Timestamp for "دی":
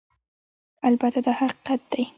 1.91-2.03